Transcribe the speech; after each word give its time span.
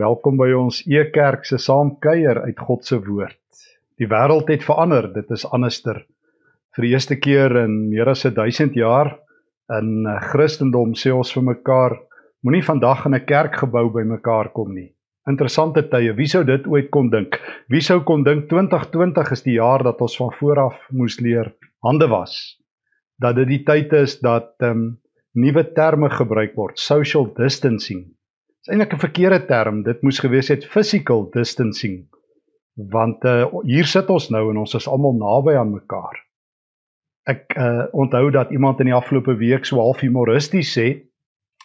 Welkom 0.00 0.38
by 0.40 0.46
ons 0.56 0.78
Ekerk 0.88 1.42
se 1.44 1.58
saamkuier 1.60 2.38
uit 2.46 2.60
God 2.64 2.86
se 2.88 2.96
woord. 3.04 3.64
Die 4.00 4.06
wêreld 4.08 4.48
het 4.48 4.62
verander, 4.64 5.10
dit 5.12 5.32
is 5.36 5.42
anderster. 5.44 5.98
Vir 6.72 6.86
die 6.86 6.92
eerste 6.94 7.18
keer 7.20 7.52
in 7.60 7.74
meer 7.90 8.08
as 8.08 8.24
1000 8.24 8.72
jaar 8.80 9.10
in 9.76 10.06
eh, 10.08 10.14
Christendom 10.30 10.94
sê 10.96 11.12
ons 11.12 11.34
vir 11.36 11.44
mekaar, 11.50 11.98
moenie 12.40 12.62
vandag 12.64 13.04
in 13.04 13.18
'n 13.18 13.26
kerkgebou 13.28 13.90
by 13.98 14.06
mekaar 14.14 14.48
kom 14.56 14.72
nie. 14.72 14.94
Interessante 15.28 15.84
tye. 15.92 16.16
Wie 16.16 16.26
sou 16.26 16.42
dit 16.42 16.64
ooit 16.66 16.88
kon 16.90 17.10
dink? 17.10 17.36
Wie 17.68 17.84
sou 17.84 18.00
kon 18.00 18.24
dink 18.24 18.48
2020 18.48 19.30
is 19.36 19.44
die 19.44 19.58
jaar 19.60 19.84
dat 19.84 20.00
ons 20.00 20.16
van 20.16 20.32
vooraf 20.40 20.80
moes 20.88 21.20
leer 21.20 21.52
hande 21.84 22.08
was? 22.08 22.56
Dat 23.20 23.36
dit 23.36 23.48
die 23.48 23.62
tyd 23.64 23.92
is 23.92 24.20
dat 24.20 24.56
ehm 24.60 24.70
um, 24.70 24.98
nuwe 25.34 25.72
terme 25.74 26.08
gebruik 26.08 26.56
word, 26.56 26.78
social 26.78 27.28
distancing 27.36 28.08
is 28.62 28.70
eintlik 28.70 28.92
'n 28.94 29.02
verkeerde 29.02 29.44
term. 29.46 29.82
Dit 29.82 30.02
moes 30.02 30.18
gewees 30.22 30.48
het 30.48 30.64
physical 30.64 31.30
distancing. 31.30 32.06
Want 32.74 33.24
uh 33.24 33.46
hier 33.66 33.84
sit 33.84 34.10
ons 34.10 34.28
nou 34.30 34.50
en 34.50 34.56
ons 34.56 34.74
is 34.74 34.86
almal 34.88 35.16
naby 35.18 35.56
aan 35.58 35.72
mekaar. 35.72 36.20
Ek 37.26 37.54
uh 37.58 37.86
onthou 37.92 38.30
dat 38.30 38.50
iemand 38.50 38.78
in 38.80 38.86
die 38.86 38.94
afgelope 38.94 39.34
week 39.36 39.64
so 39.64 39.76
half 39.82 40.00
humoristies 40.00 40.78
sê 40.78 41.02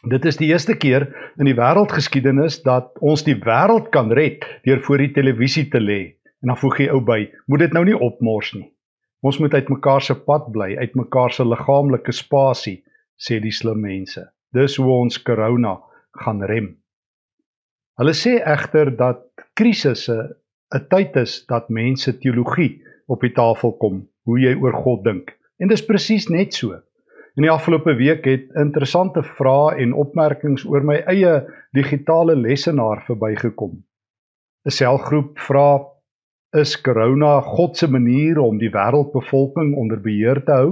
dit 0.09 0.25
is 0.25 0.37
die 0.37 0.49
eerste 0.49 0.77
keer 0.77 1.05
in 1.37 1.45
die 1.45 1.55
wêreldgeskiedenis 1.57 2.63
dat 2.63 2.97
ons 2.99 3.23
die 3.23 3.37
wêreld 3.45 3.89
kan 3.89 4.11
red 4.11 4.45
deur 4.63 4.81
voor 4.81 4.97
die 4.97 5.13
televisie 5.13 5.69
te 5.69 5.79
lê. 5.79 6.17
En 6.41 6.49
dan 6.49 6.57
voeg 6.57 6.77
hy 6.77 6.89
ou 6.89 7.01
by, 7.01 7.31
moet 7.45 7.59
dit 7.59 7.73
nou 7.73 7.85
nie 7.85 7.97
opmors 7.97 8.53
nie. 8.53 8.73
Ons 9.21 9.37
moet 9.39 9.53
uit 9.53 9.69
mekaar 9.69 10.01
se 10.01 10.15
pad 10.15 10.51
bly, 10.51 10.75
uit 10.77 10.95
mekaar 10.95 11.31
se 11.31 11.45
liggaamlike 11.45 12.11
spasie, 12.11 12.83
sê 13.17 13.39
die 13.41 13.51
slim 13.51 13.81
mense. 13.81 14.29
Dis 14.53 14.77
hoe 14.77 14.91
ons 14.91 15.21
corona 15.21 15.77
gaan 16.13 16.41
rem. 16.41 16.77
Hulle 17.97 18.13
sê 18.13 18.35
egter 18.45 18.91
dat 18.97 19.23
krisisse 19.57 20.17
'n 20.77 20.83
tyd 20.89 21.15
is 21.17 21.31
dat 21.49 21.69
mense 21.69 22.11
teologie 22.21 22.83
op 23.07 23.23
die 23.25 23.33
tafel 23.33 23.71
kom, 23.81 23.95
hoe 24.25 24.39
jy 24.39 24.51
oor 24.53 24.75
God 24.83 25.03
dink. 25.03 25.31
En 25.57 25.71
dis 25.71 25.85
presies 25.85 26.27
net 26.29 26.53
so. 26.53 26.77
In 27.37 27.45
die 27.45 27.51
afgelope 27.51 27.95
week 27.97 28.25
het 28.29 28.51
interessante 28.53 29.23
vrae 29.23 29.79
en 29.81 29.95
opmerkings 29.97 30.65
oor 30.69 30.85
my 30.85 30.97
eie 31.09 31.31
digitale 31.73 32.35
lesenaar 32.35 33.01
verbygekom. 33.07 33.73
'n 34.65 34.75
Selgroep 34.77 35.39
vra: 35.47 35.81
Is 36.53 36.75
corona 36.81 37.41
God 37.41 37.77
se 37.77 37.87
manier 37.87 38.37
om 38.39 38.59
die 38.61 38.69
wêreldbevolking 38.69 39.73
onder 39.73 39.97
beheer 39.97 40.43
te 40.45 40.51
hou? 40.51 40.69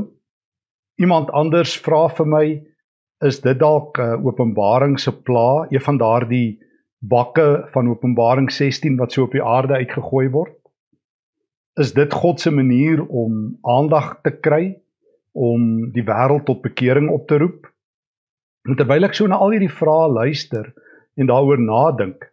Iemand 1.02 1.32
anders 1.32 1.74
vra 1.82 2.06
vir 2.08 2.26
my: 2.26 2.46
Is 3.26 3.42
dit 3.42 3.60
dalk 3.60 3.98
'n 3.98 4.22
Openbaring 4.22 5.00
se 5.00 5.12
pla, 5.12 5.66
een 5.70 5.82
van 5.82 5.98
daardie 5.98 6.62
bakke 7.10 7.68
van 7.74 7.90
Openbaring 7.90 8.52
16 8.52 8.98
wat 8.98 9.14
so 9.14 9.26
op 9.28 9.36
die 9.36 9.44
aarde 9.44 9.78
uitgegooi 9.82 10.30
word? 10.34 10.58
Is 11.80 11.94
dit 11.94 12.14
God 12.14 12.40
se 12.40 12.52
manier 12.52 13.04
om 13.06 13.58
aandag 13.62 14.20
te 14.24 14.32
kry 14.32 14.78
om 15.36 15.92
die 15.92 16.06
wêreld 16.08 16.46
tot 16.48 16.64
bekering 16.64 17.10
op 17.12 17.28
te 17.28 17.40
roep? 17.42 17.68
En 18.66 18.78
terwyl 18.80 19.06
ek 19.06 19.18
so 19.18 19.28
na 19.28 19.38
al 19.38 19.54
hierdie 19.54 19.72
vrae 19.72 20.08
luister 20.10 20.72
en 21.20 21.30
daaroor 21.30 21.62
nadink, 21.62 22.24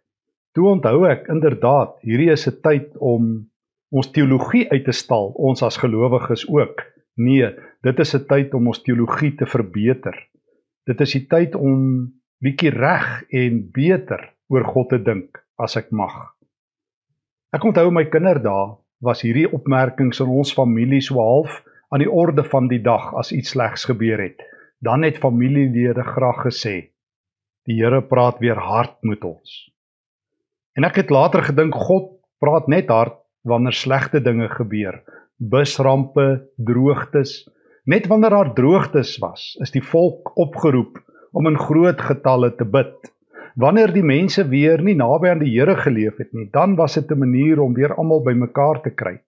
toe 0.55 0.69
onthou 0.71 1.03
ek 1.09 1.27
inderdaad, 1.31 1.97
hierdie 2.01 2.31
is 2.33 2.47
'n 2.47 2.61
tyd 2.63 2.97
om 2.97 3.49
ons 3.91 4.09
teologie 4.11 4.65
uit 4.71 4.85
te 4.85 4.95
stal, 4.95 5.33
ons 5.37 5.61
as 5.61 5.77
gelowiges 5.77 6.47
ook. 6.49 6.81
Nee, 7.15 7.53
dit 7.83 7.99
is 7.99 8.15
'n 8.15 8.25
tyd 8.27 8.53
om 8.53 8.67
ons 8.67 8.81
teologie 8.81 9.35
te 9.35 9.45
verbeter. 9.45 10.15
Dit 10.85 11.01
is 11.01 11.11
die 11.11 11.27
tyd 11.27 11.55
om 11.55 12.09
bietjie 12.41 12.71
reg 12.71 13.23
en 13.29 13.69
beter 13.71 14.32
oor 14.53 14.65
God 14.69 14.91
te 14.93 14.99
dink 15.01 15.41
as 15.57 15.75
ek 15.79 15.89
mag. 15.89 16.13
Ek 17.53 17.65
onthou 17.65 17.89
my 17.93 18.05
kinderdae 18.13 18.75
was 19.03 19.23
hierdie 19.25 19.49
opmerkings 19.49 20.21
in 20.23 20.31
ons 20.31 20.53
familie 20.55 21.01
so 21.01 21.17
half 21.21 21.59
aan 21.93 22.01
die 22.01 22.09
orde 22.09 22.45
van 22.49 22.69
die 22.69 22.81
dag 22.81 23.11
as 23.19 23.33
iets 23.35 23.53
slegs 23.53 23.85
gebeur 23.89 24.21
het. 24.21 24.39
Dan 24.83 25.05
het 25.05 25.21
familielede 25.21 26.03
graag 26.03 26.43
gesê: 26.47 26.75
"Die 27.65 27.77
Here 27.81 28.01
praat 28.01 28.39
weer 28.39 28.59
hard 28.59 28.97
met 29.03 29.23
ons." 29.23 29.69
En 30.75 30.83
ek 30.83 30.95
het 31.01 31.09
later 31.09 31.43
gedink 31.43 31.75
God 31.75 32.09
praat 32.41 32.67
net 32.67 32.89
hard 32.89 33.19
wanneer 33.43 33.73
slegte 33.73 34.21
dinge 34.21 34.49
gebeur. 34.49 35.03
Busrampe, 35.37 36.49
droogtes, 36.57 37.43
net 37.85 38.07
wanneer 38.07 38.29
daar 38.29 38.53
droogtes 38.53 39.17
was, 39.19 39.55
is 39.61 39.71
die 39.71 39.83
volk 39.83 40.31
opgeroep 40.37 40.99
om 41.31 41.47
in 41.47 41.57
groot 41.59 42.01
getalle 42.01 42.55
te 42.55 42.65
bid 42.65 43.12
wanneer 43.55 43.93
die 43.93 44.03
mense 44.03 44.47
weer 44.49 44.81
nie 44.81 44.95
naby 44.95 45.29
aan 45.29 45.43
die 45.43 45.51
Here 45.53 45.75
geleef 45.77 46.17
het 46.17 46.33
nie, 46.33 46.49
dan 46.51 46.75
was 46.75 46.93
dit 46.93 47.11
'n 47.11 47.19
manier 47.19 47.61
om 47.61 47.73
weer 47.73 47.93
almal 47.95 48.23
bymekaar 48.23 48.81
te 48.81 48.89
kry. 48.89 49.21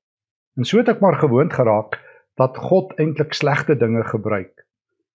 En 0.58 0.66
so 0.66 0.78
het 0.78 0.90
ek 0.90 1.00
maar 1.00 1.16
gewoond 1.20 1.54
geraak 1.54 2.00
dat 2.36 2.58
God 2.58 2.94
eintlik 3.00 3.34
slegte 3.34 3.76
dinge 3.76 4.04
gebruik 4.04 4.66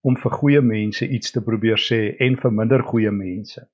om 0.02 0.18
vir 0.18 0.32
goeie 0.32 0.62
mense 0.62 1.08
iets 1.08 1.32
te 1.32 1.42
probeer 1.42 1.78
sê 1.78 2.16
en 2.20 2.38
vir 2.38 2.52
minder 2.52 2.84
goeie 2.84 3.12
mense. 3.12 3.68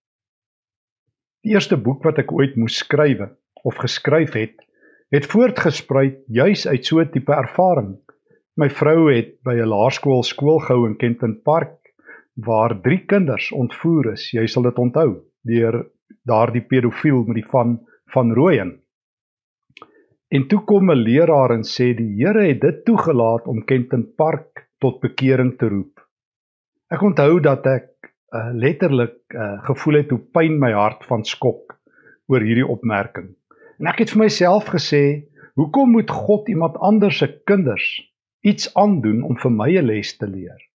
Die 1.44 1.54
eerste 1.54 1.78
boek 1.78 2.04
wat 2.04 2.20
ek 2.20 2.32
ooit 2.32 2.56
moes 2.56 2.78
skryf 2.78 3.20
of 3.64 3.76
geskryf 3.76 4.34
het, 4.34 4.56
het 5.12 5.26
voortgespruit 5.26 6.24
juis 6.28 6.68
uit 6.68 6.86
so 6.86 7.00
'n 7.00 7.12
tipe 7.12 7.34
ervaring. 7.34 8.00
My 8.56 8.70
vrou 8.70 9.12
het 9.12 9.42
by 9.44 9.56
'n 9.56 9.68
laerskool 9.68 10.24
skool 10.24 10.60
gehou 10.60 10.88
in 10.88 10.98
Kenton 10.98 11.42
Park 11.42 11.83
waar 12.34 12.82
drie 12.82 13.06
kinders 13.06 13.52
ontvoer 13.52 14.14
is. 14.14 14.32
Jy 14.34 14.46
sal 14.48 14.64
dit 14.64 14.80
onthou 14.80 15.10
deur 15.44 15.84
daardie 16.26 16.64
pedofiel 16.64 17.24
met 17.28 17.42
die 17.42 17.50
van 17.52 17.80
van 18.14 18.34
Rooyen. 18.34 18.80
En 20.34 20.48
toe 20.48 20.60
kom 20.66 20.92
'n 20.92 21.04
leraar 21.08 21.52
en 21.52 21.64
sê 21.64 21.94
die 21.98 22.14
Here 22.18 22.48
het 22.48 22.62
dit 22.62 22.86
toegelaat 22.86 23.48
om 23.48 23.66
Kenton 23.66 24.06
Park 24.16 24.70
tot 24.80 25.00
bekering 25.00 25.58
te 25.58 25.68
roep. 25.68 26.00
Ek 26.90 27.02
onthou 27.02 27.40
dat 27.40 27.66
ek 27.66 27.90
uh, 28.34 28.50
letterlik 28.54 29.18
uh, 29.34 29.64
gevoel 29.64 29.94
het 30.02 30.10
hoe 30.10 30.20
pyn 30.20 30.60
my 30.60 30.72
hart 30.72 31.06
van 31.06 31.24
skok 31.24 31.78
oor 32.28 32.42
hierdie 32.42 32.68
opmerking. 32.68 33.36
En 33.80 33.88
ek 33.88 34.00
het 34.04 34.14
vir 34.14 34.24
myself 34.26 34.70
gesê, 34.74 35.30
hoekom 35.54 35.92
moet 35.92 36.10
God 36.10 36.50
iemand 36.50 36.78
anders 36.78 37.18
se 37.18 37.30
kinders 37.46 37.88
iets 38.42 38.74
aandoen 38.74 39.24
om 39.24 39.38
vir 39.38 39.52
my 39.52 39.70
'n 39.78 39.86
les 39.86 40.18
te 40.18 40.28
leer? 40.28 40.73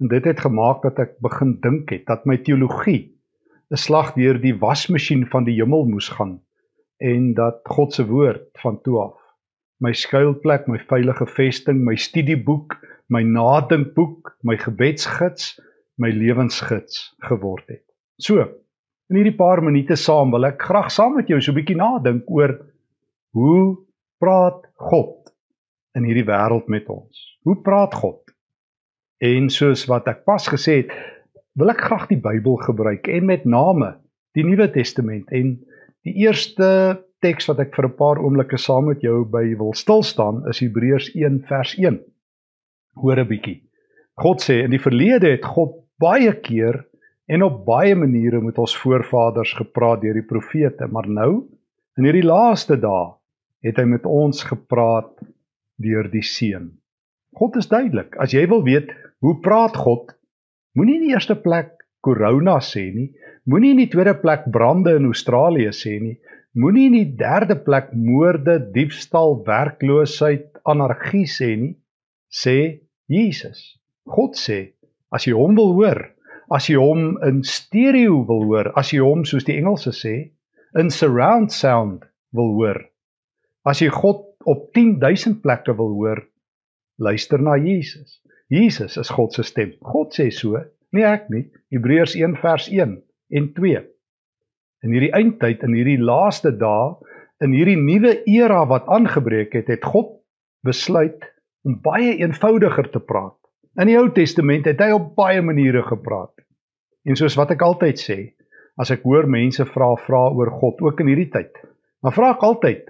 En 0.00 0.08
dit 0.08 0.24
het 0.24 0.40
gemaak 0.40 0.82
dat 0.82 0.98
ek 0.98 1.16
begin 1.24 1.58
dink 1.60 1.90
het 1.90 2.06
dat 2.06 2.26
my 2.26 2.38
teologie 2.38 3.14
'n 3.70 3.76
slag 3.76 4.14
deur 4.14 4.40
die 4.40 4.58
wasmasjien 4.58 5.26
van 5.26 5.44
die 5.44 5.58
hemel 5.60 5.84
moes 5.86 6.08
gaan 6.08 6.40
en 6.98 7.34
dat 7.34 7.60
God 7.64 7.92
se 7.94 8.06
woord 8.06 8.48
van 8.62 8.80
toe 8.82 8.98
af 9.00 9.28
my 9.78 9.92
skuilplek, 9.94 10.66
my 10.66 10.78
veilige 10.90 11.26
vesting, 11.36 11.82
my 11.86 11.94
studieboek, 11.96 12.76
my 13.14 13.22
nadinkboek, 13.22 14.34
my 14.42 14.56
gebedsgids, 14.58 15.54
my 15.98 16.10
lewensgids 16.14 17.14
geword 17.28 17.66
het. 17.70 17.84
So, 18.18 18.42
in 19.08 19.20
hierdie 19.20 19.36
paar 19.38 19.62
minute 19.64 19.96
saam 19.96 20.34
wil 20.34 20.48
ek 20.50 20.60
graag 20.66 20.90
saam 20.92 21.16
met 21.18 21.30
jou 21.30 21.40
so 21.40 21.52
'n 21.52 21.58
bietjie 21.60 21.78
nadink 21.78 22.30
oor 22.30 22.58
hoe 23.32 23.78
praat 24.18 24.66
God 24.74 25.30
in 25.94 26.04
hierdie 26.04 26.26
wêreld 26.26 26.66
met 26.68 26.88
ons? 26.88 27.38
Hoe 27.46 27.56
praat 27.62 27.94
God? 27.94 28.27
En 29.18 29.48
soos 29.50 29.84
wat 29.90 30.06
ek 30.06 30.22
pas 30.28 30.44
gesê 30.46 30.82
het, 30.82 30.92
wil 31.58 31.72
ek 31.72 31.82
graag 31.88 32.06
die 32.10 32.20
Bybel 32.22 32.58
gebruik 32.62 33.08
en 33.10 33.26
met 33.26 33.44
name 33.44 33.96
die 34.38 34.44
Nuwe 34.46 34.68
Testament 34.70 35.30
en 35.34 35.56
die 36.06 36.14
eerste 36.22 36.68
teks 37.24 37.48
wat 37.50 37.58
ek 37.64 37.74
vir 37.74 37.88
'n 37.88 37.96
paar 37.98 38.20
oomblikke 38.22 38.58
saam 38.58 38.86
met 38.86 39.02
jou 39.02 39.24
by 39.24 39.42
wil 39.58 39.74
stil 39.74 40.04
staan 40.06 40.44
is 40.48 40.60
Hebreërs 40.62 41.10
1 41.16 41.42
vers 41.48 41.74
1. 41.78 41.98
Hoor 42.94 43.18
'n 43.18 43.28
bietjie. 43.28 43.62
God 44.22 44.40
sê 44.40 44.62
in 44.62 44.70
die 44.70 44.82
verlede 44.82 45.30
het 45.34 45.44
God 45.44 45.74
baie 45.98 46.32
keer 46.32 46.86
en 47.26 47.42
op 47.42 47.64
baie 47.66 47.94
maniere 47.94 48.40
met 48.40 48.58
ons 48.58 48.76
voorvaders 48.76 49.52
gepraat 49.58 50.00
deur 50.00 50.14
die 50.14 50.26
profete, 50.26 50.86
maar 50.86 51.08
nou 51.08 51.48
in 51.98 52.04
hierdie 52.04 52.26
laaste 52.26 52.76
dae 52.76 53.14
het 53.66 53.76
hy 53.76 53.84
met 53.84 54.06
ons 54.06 54.44
gepraat 54.44 55.10
deur 55.76 56.08
die 56.10 56.22
Seun. 56.22 56.78
God 57.34 57.56
is 57.56 57.68
duidelik. 57.68 58.16
As 58.16 58.32
jy 58.32 58.46
wil 58.46 58.62
weet 58.62 58.94
hoe 59.24 59.34
praat 59.42 59.76
God, 59.76 60.12
moenie 60.78 60.98
in 60.98 61.06
die 61.08 61.14
eerste 61.14 61.36
plek 61.42 61.74
corona 62.04 62.58
sê 62.62 62.84
nie, 62.94 63.08
moenie 63.50 63.72
in 63.74 63.82
die 63.82 63.90
tweede 63.90 64.14
plek 64.20 64.46
brande 64.54 64.94
in 64.98 65.08
Australië 65.10 65.72
sê 65.74 65.96
nie, 66.02 66.16
moenie 66.58 66.86
in 66.90 66.96
die 66.98 67.16
derde 67.18 67.56
plek 67.64 67.90
moorde, 67.94 68.58
diefstal, 68.74 69.40
werkloosheid, 69.46 70.60
anargie 70.68 71.26
sê 71.26 71.54
nie. 71.58 71.74
Sê 72.28 72.84
Jesus. 73.08 73.78
God 74.08 74.36
sê, 74.36 74.74
as 75.14 75.26
jy 75.26 75.34
hom 75.36 75.56
wil 75.56 75.74
hoor, 75.78 76.02
as 76.54 76.68
jy 76.68 76.78
hom 76.80 77.16
in 77.24 77.42
stereo 77.44 78.22
wil 78.28 78.44
hoor, 78.48 78.72
as 78.78 78.92
jy 78.92 79.00
hom 79.04 79.24
soos 79.28 79.46
die 79.48 79.58
Engelse 79.60 79.92
sê, 79.96 80.14
in 80.78 80.92
surround 80.92 81.52
sound 81.52 82.04
wil 82.36 82.54
hoor. 82.56 82.82
As 83.68 83.82
jy 83.82 83.88
God 83.92 84.26
op 84.48 84.68
10000 84.76 85.40
plekke 85.44 85.74
wil 85.76 85.94
hoor, 85.96 86.22
luister 87.00 87.40
na 87.42 87.56
Jesus. 87.60 88.20
Jesus 88.48 88.96
is 88.96 89.10
God 89.12 89.34
se 89.36 89.44
stem. 89.44 89.74
God 89.84 90.14
sê 90.16 90.30
so, 90.32 90.56
nie 90.96 91.04
ek 91.04 91.28
nie. 91.32 91.44
Hebreërs 91.74 92.16
1 92.16 92.38
vers 92.40 92.68
1 92.72 92.96
en 93.36 93.48
2. 93.56 93.82
In 94.86 94.94
hierdie 94.94 95.12
eindtyd, 95.16 95.64
in 95.66 95.74
hierdie 95.76 95.98
laaste 96.00 96.54
dae, 96.56 96.94
in 97.44 97.52
hierdie 97.54 97.78
nuwe 97.78 98.14
era 98.30 98.62
wat 98.70 98.88
aangebreek 98.90 99.52
het, 99.58 99.68
het 99.68 99.84
God 99.84 100.16
besluit 100.66 101.26
om 101.66 101.76
baie 101.84 102.16
eenvoudiger 102.22 102.88
te 102.94 103.02
praat. 103.02 103.36
In 103.78 103.90
die 103.90 103.98
Ou 103.98 104.08
Testament 104.14 104.66
het 104.66 104.80
hy 104.82 104.90
op 104.96 105.12
baie 105.18 105.42
maniere 105.44 105.84
gepraat. 105.86 106.32
En 107.06 107.18
soos 107.18 107.36
wat 107.38 107.52
ek 107.54 107.62
altyd 107.62 108.00
sê, 108.00 108.18
as 108.78 108.90
ek 108.94 109.04
hoor 109.06 109.28
mense 109.30 109.64
vra 109.74 109.92
vra 110.06 110.28
oor 110.34 110.50
God 110.60 110.80
ook 110.86 111.02
in 111.02 111.12
hierdie 111.12 111.30
tyd, 111.34 111.52
dan 112.02 112.14
vra 112.14 112.32
ek 112.34 112.46
altyd 112.46 112.88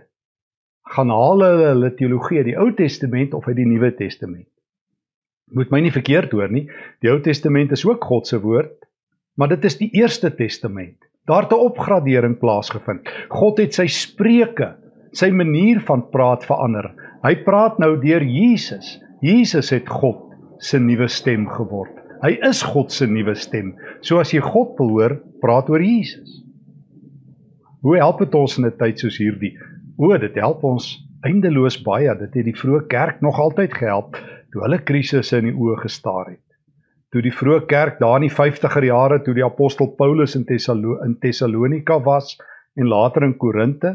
gaan 0.94 1.12
haal 1.12 1.42
hulle 1.44 1.72
hulle 1.72 1.90
teologie 1.96 2.40
uit 2.40 2.48
die 2.52 2.56
Ou 2.60 2.70
Testament 2.76 3.34
of 3.36 3.48
uit 3.48 3.58
die 3.58 3.68
Nuwe 3.68 3.90
Testament? 3.96 4.48
Moet 5.56 5.70
my 5.72 5.80
nie 5.80 5.92
verkeerd 5.94 6.32
hoor 6.36 6.50
nie. 6.52 6.66
Die 7.02 7.10
Ou 7.10 7.20
Testament 7.24 7.72
is 7.72 7.84
ook 7.86 8.04
God 8.04 8.26
se 8.26 8.40
woord, 8.40 8.74
maar 9.38 9.48
dit 9.48 9.64
is 9.64 9.78
die 9.80 9.90
Eerste 9.96 10.30
Testament. 10.34 10.98
Daar 11.28 11.44
het 11.44 11.52
'n 11.52 11.64
opgradering 11.70 12.38
plaasgevind. 12.38 13.08
God 13.28 13.58
het 13.58 13.74
sy 13.74 13.86
spreuke, 13.86 14.76
sy 15.12 15.30
manier 15.30 15.80
van 15.80 16.08
praat 16.10 16.44
verander. 16.44 16.92
Hy 17.22 17.34
praat 17.44 17.78
nou 17.78 18.00
deur 18.00 18.22
Jesus. 18.22 19.00
Jesus 19.20 19.70
het 19.70 19.88
God 19.88 20.34
se 20.58 20.78
nuwe 20.78 21.08
stem 21.08 21.48
geword. 21.48 21.92
Hy 22.22 22.38
is 22.42 22.62
God 22.62 22.92
se 22.92 23.06
nuwe 23.06 23.34
stem. 23.34 23.74
So 24.00 24.18
as 24.18 24.32
jy 24.32 24.40
God 24.40 24.78
wil 24.78 24.88
hoor, 24.88 25.20
praat 25.40 25.70
oor 25.70 25.82
Jesus. 25.82 26.42
Hoe 27.82 27.96
help 27.96 28.18
dit 28.18 28.34
ons 28.34 28.58
in 28.58 28.66
'n 28.66 28.76
tyd 28.78 28.98
soos 28.98 29.18
hierdie? 29.18 29.56
O, 29.98 30.16
dit 30.18 30.34
help 30.34 30.64
ons 30.64 31.08
eindeloos 31.22 31.82
baie. 31.82 32.10
Dit 32.18 32.34
het 32.34 32.44
die 32.44 32.56
vroeë 32.56 32.86
kerk 32.88 33.20
nog 33.20 33.38
altyd 33.38 33.74
gehelp 33.74 34.16
toe 34.52 34.62
hulle 34.64 34.80
krisisse 34.90 35.40
in 35.40 35.50
die 35.50 35.56
oë 35.56 35.78
gestaar 35.82 36.30
het. 36.30 36.44
Toe 37.12 37.22
die 37.24 37.32
vroeë 37.32 37.64
kerk 37.68 38.00
daar 38.02 38.18
in 38.20 38.26
die 38.26 38.34
50er 38.34 38.84
jare 38.84 39.20
toe 39.24 39.34
die 39.36 39.44
apostel 39.44 39.90
Paulus 39.96 40.36
in 40.36 40.44
Tessalo 40.48 40.98
in 41.04 41.16
Tessalonika 41.22 41.98
was 42.04 42.34
en 42.76 42.88
later 42.92 43.24
in 43.24 43.36
Korinte 43.40 43.94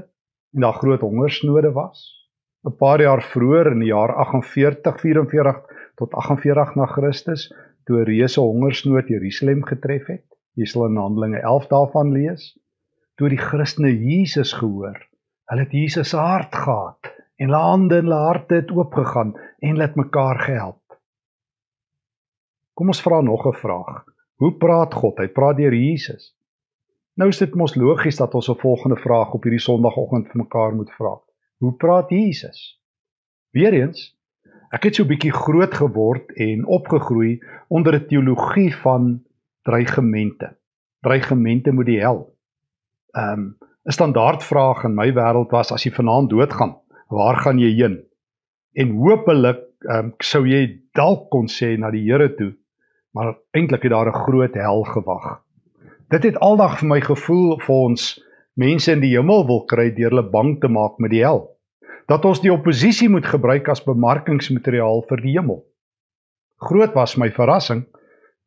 en 0.53 0.65
daar 0.65 0.79
groot 0.79 1.01
hongersnode 1.05 1.73
was. 1.77 2.09
'n 2.65 2.77
Paar 2.79 3.01
jaar 3.01 3.21
vroeër 3.21 3.71
in 3.71 3.79
die 3.83 3.91
jaar 3.91 4.15
48 4.15 4.99
44 5.01 5.61
tot 5.99 6.13
48 6.13 6.75
na 6.75 6.85
Christus 6.85 7.51
toe 7.85 7.99
'n 7.99 8.05
reuse 8.09 8.41
hongersnood 8.41 9.07
Jerusalem 9.07 9.63
getref 9.63 10.07
het. 10.07 10.25
Jy 10.55 10.65
sal 10.65 10.85
in 10.85 10.97
Handelinge 10.97 11.41
11 11.41 11.67
daarvan 11.67 12.11
lees. 12.13 12.57
Toe 13.17 13.29
die 13.29 13.37
Christene 13.37 13.91
Jesus 13.91 14.53
gehoor, 14.53 14.97
hulle 15.49 15.61
het 15.61 15.71
Jesus 15.71 16.09
se 16.09 16.17
hart 16.17 16.55
gehad 16.55 17.22
en 17.43 17.49
hulle 17.49 17.63
hande 17.63 17.99
en 17.99 18.07
hulle 18.07 18.21
harte 18.23 18.61
het 18.61 18.71
oopgegaan 18.71 19.33
en 19.35 19.73
hulle 19.73 19.87
het 19.87 19.99
mekaar 19.99 20.39
gehelp. 20.45 20.97
Kom 22.73 22.93
ons 22.93 23.03
vra 23.03 23.19
nog 23.21 23.45
'n 23.47 23.59
vraag. 23.65 24.05
Hoe 24.41 24.53
praat 24.63 24.93
God? 24.93 25.19
Hy 25.19 25.27
praat 25.27 25.57
deur 25.57 25.73
Jesus. 25.73 26.31
Nou 27.13 27.29
is 27.29 27.37
dit 27.37 27.55
mos 27.55 27.75
logies 27.75 28.17
dat 28.17 28.33
ons 28.33 28.49
'n 28.49 28.63
volgende 28.63 28.97
vraag 28.97 29.33
op 29.33 29.43
hierdie 29.43 29.65
Sondagoggend 29.67 30.31
vir 30.31 30.41
mekaar 30.41 30.73
moet 30.75 30.91
vra. 30.91 31.19
Hoe 31.57 31.73
praat 31.73 32.09
Jesus? 32.09 32.79
Weereens, 33.51 34.13
Ek 34.73 34.87
het 34.87 34.95
so 34.95 35.03
'n 35.03 35.07
bietjie 35.07 35.31
groot 35.31 35.73
geword 35.73 36.31
en 36.33 36.65
opgegroei 36.65 37.41
onder 37.69 37.93
'n 37.93 38.07
teologie 38.07 38.75
van 38.75 39.21
dreigemente. 39.61 40.55
Dreigemente 41.01 41.71
met 41.71 41.85
die 41.85 41.99
hel. 41.99 42.33
Ehm 43.11 43.39
um, 43.39 43.57
'n 43.85 43.91
standaardvraag 43.91 44.83
in 44.83 44.95
my 44.95 45.13
wêreld 45.13 45.51
was 45.51 45.71
as 45.71 45.83
jy 45.83 45.91
vanaand 45.91 46.29
doodgaan, 46.29 46.75
waar 47.09 47.39
gaan 47.43 47.59
jy 47.59 47.71
heen? 47.75 47.97
En 48.75 48.95
hopelik 48.97 49.63
um, 49.89 50.13
sou 50.23 50.45
jy 50.47 50.79
dalk 50.95 51.29
kon 51.29 51.47
sê 51.47 51.77
na 51.77 51.91
die 51.91 52.03
Here 52.05 52.29
toe, 52.35 52.53
maar 53.13 53.35
eintlik 53.53 53.83
het 53.83 53.91
daar 53.91 54.09
'n 54.09 54.23
groot 54.25 54.53
hel 54.53 54.83
gewag. 54.83 55.41
Dit 56.09 56.23
het 56.23 56.37
aldag 56.37 56.79
vir 56.79 56.87
my 56.87 57.01
gevoel 57.01 57.59
vir 57.59 57.75
ons 57.75 58.19
mense 58.55 58.91
in 58.91 59.01
die 59.01 59.15
hemel 59.15 59.47
wil 59.47 59.65
kry 59.65 59.89
deur 59.95 60.09
hulle 60.09 60.29
bang 60.29 60.59
te 60.61 60.67
maak 60.67 60.99
met 60.99 61.11
die 61.11 61.23
hel 61.23 61.49
dat 62.11 62.25
ons 62.25 62.41
die 62.43 62.51
oppositie 62.51 63.09
moet 63.09 63.25
gebruik 63.25 63.69
as 63.71 63.83
bemarkingsmateriaal 63.83 65.05
vir 65.09 65.21
die 65.23 65.35
hemel. 65.37 65.63
Groot 66.59 66.93
was 66.95 67.17
my 67.17 67.29
verrassing 67.31 67.85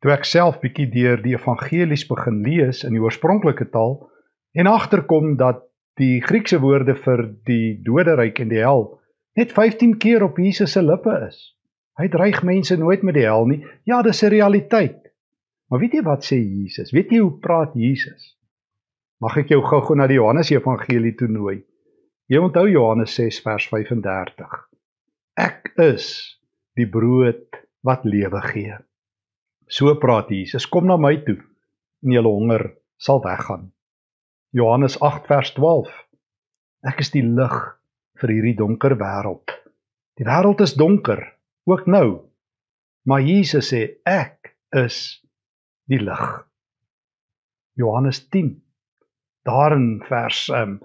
toe 0.01 0.13
ek 0.13 0.27
self 0.29 0.59
bietjie 0.61 0.87
deur 0.93 1.21
die 1.21 1.33
evangelies 1.33 2.05
begin 2.09 2.43
lees 2.45 2.83
in 2.85 2.93
die 2.93 3.01
oorspronklike 3.01 3.69
taal 3.73 3.97
en 4.53 4.69
agterkom 4.69 5.35
dat 5.41 5.66
die 5.97 6.21
Griekse 6.21 6.59
woorde 6.61 6.95
vir 6.95 7.25
die 7.47 7.77
doderyk 7.83 8.39
en 8.43 8.49
die 8.53 8.61
hel 8.61 8.87
net 9.37 9.53
15 9.53 9.97
keer 10.01 10.23
op 10.25 10.39
Jesus 10.41 10.73
se 10.73 10.81
lippe 10.81 11.13
is. 11.27 11.37
Hy 11.97 12.07
dreig 12.13 12.43
mense 12.45 12.77
nooit 12.77 13.03
met 13.05 13.17
die 13.17 13.25
hel 13.25 13.47
nie. 13.49 13.63
Ja, 13.85 14.01
dis 14.05 14.23
'n 14.23 14.29
realiteit. 14.29 15.13
Maar 15.69 15.79
weet 15.79 15.93
jy 15.93 16.03
wat 16.03 16.25
sê 16.25 16.37
Jesus? 16.37 16.91
Weet 16.91 17.11
jy 17.11 17.19
hoe 17.19 17.39
praat 17.39 17.73
Jesus? 17.75 18.35
Mag 19.19 19.37
ek 19.37 19.49
jou 19.49 19.61
gou-gou 19.61 19.95
na 19.97 20.07
die 20.07 20.19
Johannes 20.19 20.51
Evangelie 20.51 21.15
toe 21.17 21.27
nooi? 21.27 21.63
Jy 22.29 22.37
onthou 22.37 22.67
Johannes 22.69 23.15
6 23.15 23.41
vers 23.41 23.67
35. 23.67 24.67
Ek 25.37 25.71
is 25.77 26.37
die 26.75 26.87
brood 26.87 27.57
wat 27.83 28.05
lewe 28.05 28.41
gee. 28.41 28.77
So 29.67 29.95
praat 29.95 30.29
Jesus, 30.29 30.65
kom 30.65 30.85
na 30.87 30.97
my 30.97 31.17
toe 31.25 31.39
en 32.03 32.11
julle 32.11 32.29
honger 32.31 32.69
sal 32.97 33.21
weggaan. 33.23 33.71
Johannes 34.55 34.97
8 35.01 35.27
vers 35.27 35.53
12. 35.53 35.89
Ek 36.87 37.01
is 37.03 37.11
die 37.11 37.23
lig 37.25 37.55
vir 38.21 38.33
hierdie 38.33 38.55
donker 38.57 38.95
wêreld. 38.99 39.51
Die 40.17 40.25
wêreld 40.25 40.61
is 40.63 40.75
donker, 40.79 41.21
ook 41.69 41.87
nou. 41.87 42.29
Maar 43.07 43.25
Jesus 43.27 43.71
sê 43.73 43.81
ek 44.07 44.55
is 44.75 45.19
die 45.91 45.99
lig. 46.01 46.25
Johannes 47.77 48.23
10 48.33 48.55
daar 49.47 49.77
in 49.77 50.03
vers 50.03 50.49
um, 50.51 50.79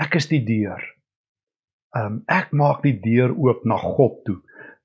Ek 0.00 0.14
is 0.16 0.28
die 0.30 0.40
deur. 0.46 0.80
Um 1.98 2.22
ek 2.30 2.54
maak 2.56 2.84
die 2.86 2.94
deur 3.02 3.34
oop 3.34 3.66
na 3.68 3.76
God 3.76 4.22
toe. 4.24 4.38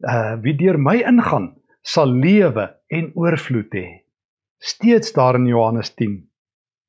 Uh 0.04 0.36
wie 0.44 0.56
deur 0.58 0.80
my 0.82 0.98
ingaan, 1.08 1.54
sal 1.86 2.12
lewe 2.12 2.66
en 2.92 3.12
oorvloed 3.16 3.72
hê. 3.78 3.86
Steeds 4.60 5.14
daar 5.16 5.38
in 5.40 5.46
Johannes 5.48 5.94
10. 5.96 6.18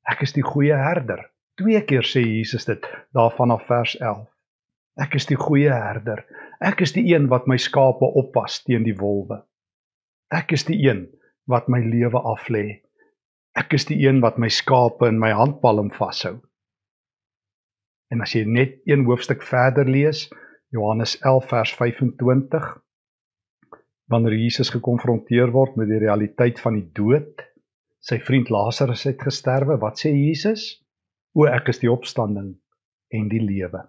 Ek 0.07 0.23
is 0.23 0.33
die 0.35 0.45
goeie 0.45 0.75
herder. 0.79 1.25
Twee 1.59 1.81
keer 1.89 2.05
sê 2.07 2.21
Jesus 2.23 2.67
dit 2.69 2.83
daarvan 3.17 3.51
af 3.55 3.65
vers 3.67 3.95
11. 3.99 4.27
Ek 5.03 5.17
is 5.19 5.27
die 5.29 5.37
goeie 5.37 5.73
herder. 5.73 6.23
Ek 6.63 6.81
is 6.85 6.93
die 6.95 7.03
een 7.11 7.27
wat 7.29 7.47
my 7.49 7.57
skape 7.61 8.07
oppas 8.21 8.61
teen 8.65 8.85
die 8.87 8.95
wolwe. 8.97 9.41
Ek 10.33 10.53
is 10.55 10.65
die 10.67 10.77
een 10.87 11.05
wat 11.51 11.67
my 11.71 11.81
lewe 11.83 12.21
aflê. 12.31 12.65
Ek 13.57 13.73
is 13.73 13.87
die 13.89 13.97
een 14.05 14.21
wat 14.23 14.37
my 14.41 14.49
skape 14.53 15.07
in 15.09 15.19
my 15.19 15.31
handpalm 15.33 15.91
vashou. 15.95 16.37
En 18.13 18.23
as 18.23 18.33
jy 18.35 18.45
net 18.47 18.77
een 18.87 19.05
hoofstuk 19.07 19.43
verder 19.43 19.87
lees, 19.89 20.27
Johannes 20.71 21.17
11 21.25 21.47
vers 21.51 21.73
25, 21.75 22.67
wanneer 24.11 24.37
Jesus 24.39 24.71
gekonfronteer 24.71 25.51
word 25.55 25.75
met 25.79 25.91
die 25.91 25.99
realiteit 26.03 26.61
van 26.63 26.77
die 26.79 26.87
dood, 26.95 27.46
sy 28.07 28.19
vriend 28.23 28.49
Lazarus 28.53 29.03
het 29.07 29.19
gesterwe, 29.19 29.75
wat 29.81 29.99
sê 29.99 30.13
Jesus? 30.15 30.77
O 31.35 31.47
ek 31.49 31.73
is 31.73 31.81
die 31.81 31.91
opstanding 31.91 32.53
en 33.11 33.25
die 33.31 33.41
lewe. 33.43 33.83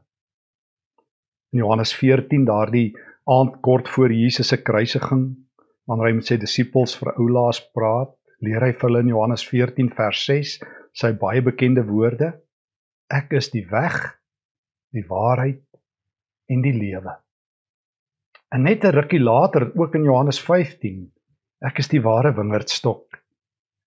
In 1.55 1.63
Johannes 1.63 1.95
14 1.97 2.47
daardie 2.49 2.91
aand 3.31 3.61
kort 3.65 3.89
voor 3.89 4.13
Jesus 4.13 4.51
se 4.51 4.59
kruisiging, 4.61 5.31
wanneer 5.87 6.11
hy 6.11 6.17
met 6.19 6.29
sy 6.29 6.39
disippels 6.41 6.97
vir 6.99 7.15
oulaas 7.15 7.63
praat, 7.77 8.11
leer 8.45 8.67
hy 8.67 8.73
vir 8.75 8.89
hulle 8.89 9.05
in 9.07 9.13
Johannes 9.15 9.45
14 9.47 9.93
vers 9.97 10.25
6 10.27 10.59
sy 10.99 11.13
baie 11.21 11.41
bekende 11.45 11.85
woorde: 11.87 12.33
Ek 13.15 13.33
is 13.39 13.53
die 13.55 13.65
weg, 13.71 13.97
die 14.93 15.07
waarheid 15.07 15.63
en 16.51 16.65
die 16.65 16.75
lewe. 16.75 17.15
En 18.53 18.65
net 18.65 18.85
'n 18.85 18.97
rukkie 18.97 19.23
later, 19.23 19.71
ook 19.77 19.95
in 19.95 20.05
Johannes 20.05 20.41
15, 20.41 21.07
ek 21.63 21.79
is 21.79 21.89
die 21.89 22.03
ware 22.03 22.35
wingerdstok 22.35 23.09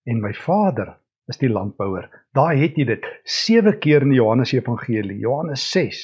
en 0.08 0.20
my 0.22 0.32
Vader 0.34 0.96
is 1.30 1.38
die 1.38 1.50
landbouer. 1.50 2.08
Daai 2.34 2.58
het 2.64 2.78
jy 2.78 2.86
dit 2.88 3.06
7 3.28 3.78
keer 3.82 4.04
in 4.06 4.14
die 4.14 4.18
Johannes 4.20 4.52
Evangelie. 4.56 5.20
Johannes 5.22 5.64
6 5.70 6.02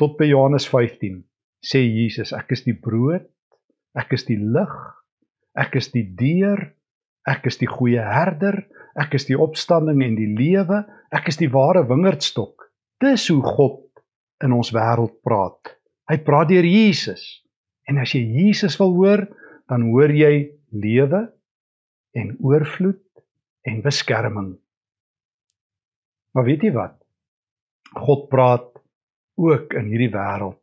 tot 0.00 0.16
by 0.18 0.28
Johannes 0.30 0.66
15 0.70 1.20
sê 1.64 1.80
Jesus, 1.84 2.34
ek 2.36 2.52
is 2.56 2.64
die 2.66 2.76
brood, 2.76 3.26
ek 3.96 4.16
is 4.16 4.26
die 4.28 4.38
lig, 4.38 4.72
ek 5.56 5.76
is 5.80 5.90
die 5.94 6.04
deur, 6.18 6.60
ek 7.30 7.46
is 7.48 7.56
die 7.60 7.70
goeie 7.70 8.02
herder, 8.04 8.58
ek 9.00 9.14
is 9.16 9.28
die 9.28 9.38
opstanding 9.38 10.02
en 10.04 10.18
die 10.18 10.32
lewe, 10.36 10.82
ek 11.14 11.30
is 11.30 11.40
die 11.40 11.48
ware 11.52 11.84
wingerdstok. 11.88 12.68
Dis 13.00 13.28
hoe 13.32 13.40
God 13.44 13.80
in 14.44 14.52
ons 14.52 14.72
wêreld 14.74 15.16
praat. 15.24 15.72
Hy 16.10 16.18
praat 16.26 16.50
deur 16.50 16.66
Jesus. 16.68 17.22
En 17.88 18.00
as 18.02 18.12
jy 18.16 18.22
Jesus 18.44 18.76
wil 18.80 18.92
hoor, 18.98 19.24
dan 19.70 19.88
hoor 19.88 20.12
jy 20.12 20.50
lewe 20.74 21.22
en 22.18 22.34
oorvloed 22.44 23.00
en 23.64 23.80
beskerming. 23.84 24.54
Maar 26.34 26.44
weet 26.44 26.66
jy 26.66 26.72
wat? 26.74 26.96
God 27.94 28.28
praat 28.32 28.70
ook 29.40 29.74
in 29.78 29.90
hierdie 29.90 30.12
wêreld 30.14 30.60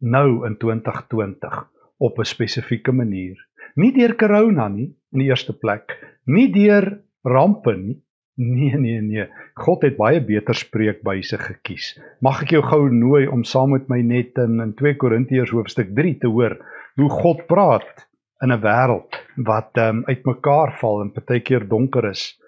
nou 0.00 0.46
in 0.48 0.56
2020 0.56 1.56
op 2.00 2.18
'n 2.18 2.24
spesifieke 2.24 2.92
manier. 2.92 3.36
Nie 3.74 3.92
deur 3.92 4.16
corona 4.16 4.68
nie 4.68 4.96
in 5.12 5.18
die 5.18 5.28
eerste 5.28 5.52
plek, 5.52 5.96
nie 6.24 6.48
deur 6.52 7.02
rampe 7.22 7.76
nie, 7.76 8.02
Nee, 8.40 8.72
nee, 8.78 9.00
nee. 9.04 9.26
God 9.54 9.82
het 9.84 9.98
baie 9.98 10.20
beter 10.24 10.56
spreekbuise 10.56 11.36
gekies. 11.38 11.92
Mag 12.24 12.38
ek 12.46 12.54
jou 12.54 12.62
gou 12.64 12.86
nooi 12.88 13.26
om 13.28 13.42
saam 13.44 13.74
met 13.74 13.90
my 13.92 13.98
net 14.00 14.38
in 14.40 14.62
in 14.64 14.72
2 14.78 14.96
Korintiërs 14.96 15.52
hoofstuk 15.52 15.90
3 15.96 16.14
te 16.22 16.30
hoor 16.32 16.54
hoe 16.96 17.10
God 17.10 17.42
praat 17.50 18.06
in 18.42 18.52
'n 18.52 18.60
wêreld 18.60 19.18
wat 19.36 19.76
ehm 19.76 19.96
um, 19.96 20.04
uitmekaar 20.04 20.72
val 20.80 21.00
en 21.00 21.12
partykeer 21.12 21.68
donker 21.68 22.04
is. 22.10 22.40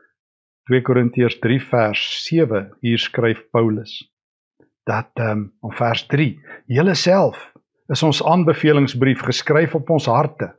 2 0.70 0.82
Korintiërs 0.82 1.38
3 1.38 1.60
vers 1.70 2.02
7 2.24 2.70
hier 2.80 2.98
skryf 2.98 3.40
Paulus 3.50 3.92
dat 4.84 5.10
ehm 5.14 5.30
um, 5.30 5.52
om 5.60 5.72
vers 5.72 6.06
3 6.06 6.40
julle 6.66 6.94
self 6.94 7.52
is 7.92 8.02
ons 8.02 8.22
aanbevelingsbrief 8.24 9.20
geskryf 9.28 9.74
op 9.74 9.90
ons 9.90 10.06
harte 10.06 10.52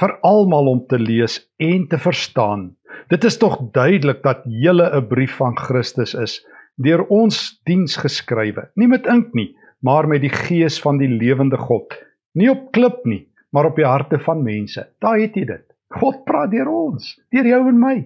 vir 0.00 0.12
almal 0.28 0.68
om 0.68 0.82
te 0.86 0.98
lees 1.00 1.38
en 1.56 1.86
te 1.88 1.98
verstaan. 1.98 2.76
Dit 3.08 3.24
is 3.24 3.38
tog 3.40 3.56
duidelik 3.72 4.22
dat 4.22 4.42
julle 4.44 4.90
'n 4.98 5.08
brief 5.08 5.36
van 5.36 5.56
Christus 5.56 6.14
is 6.14 6.44
deur 6.76 7.06
ons 7.08 7.60
diens 7.64 7.96
geskrywe, 7.96 8.68
nie 8.76 8.88
met 8.88 9.06
ink 9.06 9.32
nie, 9.34 9.56
maar 9.80 10.06
met 10.08 10.20
die 10.20 10.32
gees 10.32 10.80
van 10.80 10.98
die 10.98 11.08
lewende 11.08 11.56
God, 11.56 11.94
nie 12.34 12.50
op 12.50 12.72
klip 12.72 13.04
nie, 13.04 13.28
maar 13.56 13.70
op 13.70 13.78
die 13.80 13.88
harte 13.88 14.18
van 14.20 14.42
mense. 14.44 14.82
Daar 15.00 15.16
het 15.16 15.36
jy 15.38 15.46
dit. 15.48 15.64
God 15.96 16.26
praat 16.28 16.50
deur 16.52 16.68
ons, 16.68 17.14
deur 17.32 17.46
jou 17.48 17.62
en 17.70 17.78
my. 17.80 17.96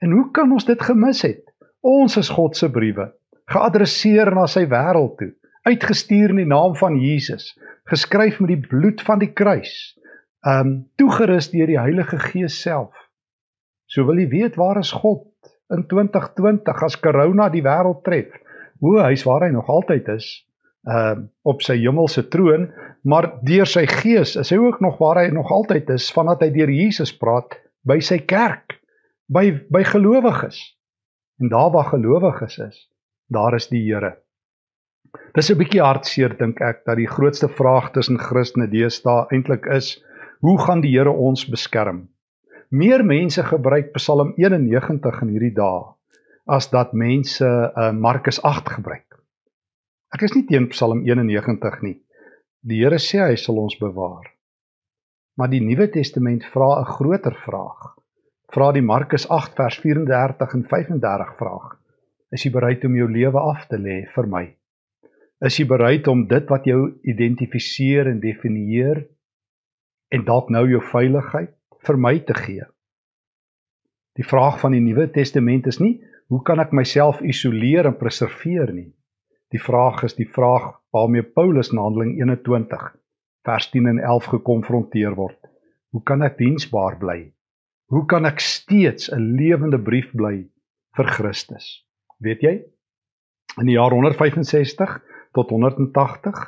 En 0.00 0.14
hoe 0.16 0.30
kan 0.32 0.52
ons 0.54 0.64
dit 0.64 0.80
gemis 0.80 1.20
het? 1.26 1.42
Ons 1.84 2.16
is 2.16 2.30
God 2.32 2.56
se 2.56 2.70
briewe, 2.72 3.10
geadresseer 3.52 4.30
na 4.32 4.46
sy 4.48 4.64
wêreld 4.70 5.18
toe, 5.20 5.28
uitgestuur 5.68 6.32
in 6.32 6.40
die 6.40 6.48
naam 6.48 6.72
van 6.78 6.96
Jesus, 7.02 7.50
geskryf 7.90 8.38
met 8.40 8.54
die 8.54 8.62
bloed 8.70 9.04
van 9.04 9.20
die 9.20 9.32
kruis, 9.36 9.74
um 10.46 10.86
toegerus 10.96 11.50
deur 11.52 11.68
die 11.68 11.80
Heilige 11.80 12.16
Gees 12.30 12.56
self. 12.62 12.94
So 13.92 14.08
wil 14.08 14.22
jy 14.22 14.28
weet 14.32 14.56
waar 14.56 14.80
is 14.80 14.94
God 14.94 15.26
in 15.74 15.84
2020 15.90 16.84
as 16.86 16.96
corona 17.02 17.50
die 17.52 17.66
wêreld 17.66 18.06
tref? 18.08 18.32
Hoe 18.80 19.02
hy's 19.02 19.26
waar 19.28 19.44
hy 19.44 19.52
nog 19.52 19.68
altyd 19.68 20.08
is, 20.16 20.30
uh 20.86 21.16
op 21.42 21.62
sy 21.62 21.78
hemelse 21.80 22.28
troon, 22.28 22.68
maar 23.02 23.32
deur 23.42 23.66
sy 23.66 23.86
gees 23.86 24.36
is 24.36 24.50
hy 24.52 24.58
ook 24.60 24.80
nog 24.84 24.98
waar 25.00 25.22
hy 25.24 25.30
nog 25.32 25.50
altyd 25.50 25.90
is 25.90 26.10
vandat 26.12 26.44
hy 26.44 26.50
deur 26.54 26.70
Jesus 26.70 27.12
praat 27.16 27.56
by 27.88 27.98
sy 28.04 28.18
kerk, 28.18 28.78
by 29.28 29.50
by 29.72 29.82
gelowiges. 29.84 30.60
En 31.40 31.48
daar 31.48 31.70
waar 31.70 31.90
gelowiges 31.92 32.58
is, 32.58 32.88
daar 33.30 33.54
is 33.54 33.68
die 33.68 33.82
Here. 33.86 34.16
Dis 35.34 35.50
'n 35.50 35.58
bietjie 35.58 35.82
hartseer 35.82 36.36
dink 36.38 36.60
ek 36.60 36.84
dat 36.84 36.96
die 36.96 37.08
grootste 37.08 37.48
vraag 37.48 37.92
tussen 37.92 38.18
Christene 38.18 38.68
deesdae 38.68 39.26
eintlik 39.32 39.66
is, 39.66 40.02
hoe 40.40 40.58
gaan 40.58 40.80
die 40.80 40.92
Here 40.96 41.10
ons 41.10 41.46
beskerm? 41.48 42.08
Meer 42.70 43.04
mense 43.04 43.42
gebruik 43.42 43.92
Psalm 43.92 44.34
91 44.36 45.22
in 45.22 45.28
hierdie 45.28 45.54
dae 45.54 45.94
as 46.48 46.70
dat 46.72 46.92
mense 46.92 47.44
uh, 47.44 47.92
Markus 47.92 48.42
8 48.42 48.68
gebruik. 48.78 49.07
Ek 50.08 50.22
is 50.24 50.32
nie 50.32 50.46
teen 50.48 50.70
Psalm 50.72 51.02
91 51.04 51.82
nie. 51.84 51.98
Die 52.64 52.78
Here 52.80 52.96
sê 52.96 53.18
hy 53.20 53.34
sal 53.36 53.58
ons 53.60 53.74
bewaar. 53.76 54.30
Maar 55.36 55.50
die 55.52 55.60
Nuwe 55.60 55.90
Testament 55.92 56.46
vra 56.54 56.68
'n 56.80 56.88
groter 56.94 57.36
vraag. 57.44 57.92
Vra 58.54 58.72
die 58.72 58.82
Markus 58.82 59.28
8 59.28 59.52
vers 59.60 59.76
34 59.82 60.54
en 60.54 60.64
35 60.70 61.36
vraag. 61.36 61.76
Is 62.32 62.44
jy 62.44 62.52
bereid 62.56 62.84
om 62.84 62.96
jou 62.96 63.08
lewe 63.08 63.40
af 63.52 63.68
te 63.68 63.76
lê 63.76 64.06
vir 64.14 64.26
my? 64.26 64.44
Is 65.44 65.58
jy 65.60 65.66
bereid 65.68 66.08
om 66.08 66.26
dit 66.26 66.48
wat 66.48 66.64
jou 66.64 66.80
identifiseer 67.04 68.08
en 68.08 68.20
definieer 68.20 69.04
en 70.10 70.24
dalk 70.24 70.48
nou 70.50 70.64
jou 70.68 70.80
veiligheid 70.80 71.52
vir 71.84 71.96
my 71.96 72.18
te 72.18 72.34
gee? 72.34 72.64
Die 74.16 74.24
vraag 74.24 74.58
van 74.60 74.72
die 74.72 74.80
Nuwe 74.80 75.10
Testament 75.12 75.66
is 75.66 75.80
nie 75.80 76.00
hoe 76.28 76.42
kan 76.42 76.60
ek 76.60 76.72
myself 76.72 77.20
isoleer 77.20 77.86
en 77.86 77.96
preserveer 78.00 78.72
nie. 78.72 78.92
Die 79.48 79.60
vraag 79.60 80.02
is 80.04 80.12
die 80.18 80.28
vraag 80.28 80.74
waarmee 80.92 81.24
Paulus 81.24 81.70
in 81.72 81.80
Handeling 81.80 82.18
21 82.20 82.82
vers 83.48 83.68
10 83.72 83.86
en 83.88 83.98
11 83.98 84.26
gekonfronteer 84.34 85.14
word. 85.16 85.38
Hoe 85.88 86.02
kan 86.04 86.22
ek 86.26 86.36
diensbaar 86.36 86.98
bly? 87.00 87.30
Hoe 87.88 88.04
kan 88.04 88.28
ek 88.28 88.42
steeds 88.44 89.08
'n 89.08 89.36
lewende 89.40 89.78
brief 89.80 90.10
bly 90.12 90.44
vir 90.96 91.06
Christus? 91.16 91.86
Weet 92.20 92.44
jy? 92.44 92.54
In 93.56 93.66
die 93.66 93.78
jaar 93.78 93.96
165 93.96 94.98
tot 95.32 95.50
180 95.50 96.44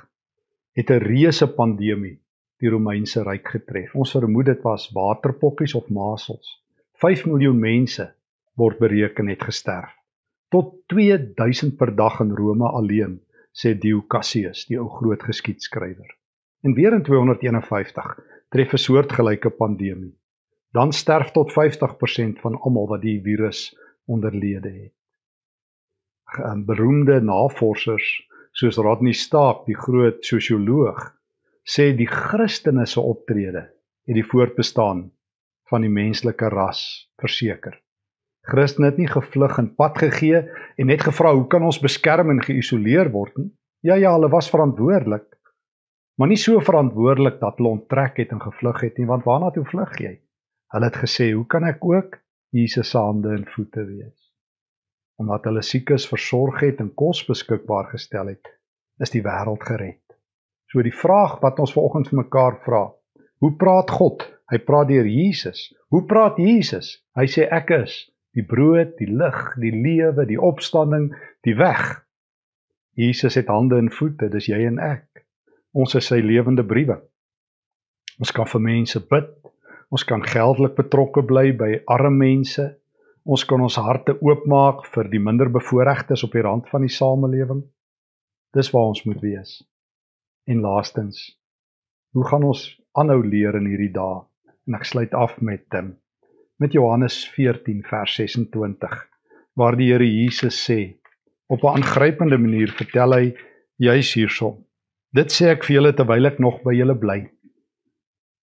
het 0.76 0.90
'n 0.90 1.00
reuse 1.00 1.48
pandemie 1.48 2.20
die 2.60 2.68
Romeinse 2.68 3.22
ryk 3.24 3.48
getref. 3.48 3.94
Ons 3.96 4.12
vermoed 4.12 4.46
dit 4.46 4.62
was 4.62 4.90
waterpokkies 4.92 5.74
of 5.74 5.88
masels. 5.88 6.60
5 7.00 7.24
miljoen 7.26 7.58
mense 7.58 8.12
word 8.56 8.78
bereken 8.78 9.28
het 9.28 9.42
gesterf 9.42 9.99
tot 10.50 10.74
2000 10.92 11.76
per 11.78 11.94
dag 11.96 12.20
in 12.20 12.34
Rome 12.36 12.68
alleen, 12.68 13.18
sê 13.52 13.74
Dio 13.78 14.02
Cassius, 14.06 14.66
die 14.68 14.78
ou 14.78 14.88
groot 14.98 15.22
geskiedskrywer. 15.22 16.10
En 16.62 16.74
weer 16.74 16.94
in 16.94 17.02
251 17.06 18.16
tref 18.50 18.72
'n 18.72 18.84
soortgelyke 18.84 19.50
pandemie. 19.50 20.16
Dan 20.72 20.92
sterf 20.92 21.30
tot 21.30 21.52
50% 21.52 22.40
van 22.40 22.58
almal 22.60 22.86
wat 22.86 23.02
die 23.02 23.20
virus 23.22 23.76
onderlede 24.06 24.70
het. 24.70 24.94
Ehm, 26.38 26.64
beroemde 26.64 27.20
navorsers 27.20 28.26
soos 28.52 28.76
Rodney 28.76 29.12
Stark, 29.12 29.66
die 29.66 29.76
groot 29.76 30.24
sosioloog, 30.24 31.14
sê 31.64 31.94
die 31.96 32.06
Christene 32.06 32.86
se 32.86 33.00
optrede 33.00 33.70
het 34.06 34.14
die 34.14 34.26
voortbestaan 34.26 35.10
van 35.70 35.80
die 35.80 35.90
menslike 35.90 36.48
ras 36.48 37.10
verseker. 37.22 37.76
Christen 38.50 38.84
het 38.84 38.96
nie 38.98 39.08
gevlug 39.08 39.58
en 39.58 39.74
pad 39.78 39.98
gegee 39.98 40.42
en 40.76 40.88
net 40.90 41.04
gevra 41.06 41.32
hoe 41.36 41.46
kan 41.50 41.62
ons 41.62 41.78
beskerm 41.82 42.32
en 42.32 42.42
geïsoleer 42.42 43.12
word 43.14 43.36
nie. 43.38 43.50
Ja 43.86 43.94
ja, 43.96 44.12
hulle 44.16 44.28
was 44.32 44.50
verantwoordelik. 44.50 45.28
Maar 46.18 46.28
nie 46.28 46.40
so 46.40 46.60
verantwoordelik 46.60 47.38
dat 47.40 47.56
hulle 47.56 47.76
onttrek 47.78 48.18
het 48.20 48.34
en 48.34 48.42
gevlug 48.42 48.82
het 48.84 48.98
nie, 48.98 49.06
want 49.08 49.24
waarna 49.24 49.52
toe 49.54 49.64
vlug 49.64 49.94
jy? 50.02 50.18
Hulle 50.74 50.90
het 50.90 50.98
gesê, 51.00 51.32
"Hoe 51.32 51.46
kan 51.46 51.64
ek 51.64 51.84
ook 51.84 52.18
Jesus 52.50 52.90
se 52.90 52.98
hande 52.98 53.28
en 53.28 53.46
voete 53.46 53.84
wees?" 53.84 54.32
Omdat 55.16 55.44
hulle 55.44 55.62
siekes 55.62 56.08
versorg 56.08 56.60
het 56.60 56.80
en 56.80 56.94
kos 56.94 57.24
beskikbaar 57.26 57.84
gestel 57.84 58.26
het, 58.26 58.46
is 58.98 59.10
die 59.10 59.22
wêreld 59.22 59.62
gered. 59.62 60.04
So 60.66 60.82
die 60.82 60.94
vraag 60.94 61.40
wat 61.40 61.58
ons 61.58 61.72
vanoggend 61.72 62.08
vir 62.08 62.16
mekaar 62.16 62.60
vra, 62.64 62.92
hoe 63.38 63.52
praat 63.56 63.90
God? 63.90 64.40
Hy 64.50 64.58
praat 64.58 64.88
deur 64.88 65.06
Jesus. 65.06 65.74
Hoe 65.88 66.04
praat 66.04 66.36
Jesus? 66.36 67.06
Hy 67.14 67.26
sê 67.26 67.48
ek 67.50 67.70
is 67.70 68.09
die 68.36 68.44
brood, 68.46 68.96
die 68.98 69.10
lig, 69.10 69.38
die 69.62 69.72
lewe, 69.74 70.26
die 70.26 70.40
opstanding, 70.40 71.10
die 71.46 71.56
weg. 71.58 72.04
Jesus 72.98 73.34
het 73.38 73.50
hande 73.50 73.78
en 73.80 73.90
voete, 73.90 74.28
dis 74.30 74.50
jy 74.50 74.64
en 74.68 74.78
ek. 74.82 75.24
Ons 75.72 75.94
is 75.98 76.10
sy 76.10 76.20
lewende 76.22 76.64
briewe. 76.66 76.98
Ons 78.20 78.34
kan 78.36 78.48
vir 78.50 78.62
mense 78.62 79.00
bid. 79.10 79.30
Ons 79.90 80.04
kan 80.06 80.22
geldelik 80.22 80.76
betrokke 80.78 81.22
bly 81.26 81.50
by 81.58 81.70
arme 81.90 82.12
mense. 82.18 82.66
Ons 83.24 83.44
kan 83.48 83.62
ons 83.62 83.78
harte 83.78 84.16
oopmaak 84.20 84.84
vir 84.94 85.10
die 85.12 85.22
minderbevoorregtes 85.22 86.24
op 86.26 86.34
die 86.34 86.44
rand 86.46 86.68
van 86.70 86.86
die 86.86 86.92
samelewing. 86.92 87.64
Dis 88.54 88.70
waar 88.74 88.90
ons 88.92 89.04
moet 89.06 89.20
wees. 89.22 89.60
En 90.50 90.62
laastens, 90.64 91.20
hoe 92.16 92.26
gaan 92.26 92.46
ons 92.48 92.64
aanhou 92.98 93.20
leer 93.22 93.58
in 93.60 93.68
hierdie 93.70 93.92
dae? 93.94 94.22
En 94.66 94.78
ek 94.78 94.88
sluit 94.88 95.14
af 95.14 95.38
met 95.40 95.66
dit 95.70 95.92
met 96.60 96.72
Johannes 96.72 97.28
14 97.32 97.82
vers 97.88 98.14
26 98.14 98.96
waar 99.56 99.76
die 99.76 99.86
Here 99.88 100.04
Jesus 100.04 100.58
sê 100.60 101.00
op 101.48 101.62
'n 101.64 101.80
aangrypende 101.80 102.38
manier 102.38 102.68
vertel 102.68 103.12
hy 103.12 103.34
juis 103.76 104.14
hierso. 104.14 104.58
Dit 105.12 105.32
sê 105.32 105.48
ek 105.50 105.64
vir 105.64 105.74
julle 105.76 105.92
terwyl 105.92 106.26
ek 106.26 106.38
nog 106.38 106.60
by 106.62 106.74
julle 106.76 106.94
bly. 106.94 107.30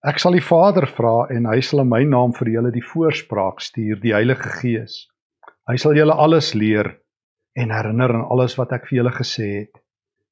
Ek 0.03 0.19
sal 0.19 0.31
die 0.31 0.47
Vader 0.49 0.87
vra 0.87 1.27
en 1.29 1.45
hy 1.45 1.61
sal 1.61 1.79
in 1.79 1.89
my 1.89 2.03
naam 2.03 2.33
vir 2.33 2.49
julle 2.49 2.71
die 2.71 2.87
voorspraak 2.93 3.61
stuur 3.61 4.01
die 4.01 4.13
Heilige 4.13 4.49
Gees. 4.49 5.07
Hy 5.69 5.77
sal 5.77 5.93
julle 5.95 6.13
alles 6.13 6.53
leer 6.53 6.97
en 7.55 7.69
herinner 7.69 8.13
aan 8.13 8.25
alles 8.33 8.57
wat 8.57 8.71
ek 8.71 8.87
vir 8.87 8.97
julle 8.97 9.13
gesê 9.13 9.47
het. 9.59 9.77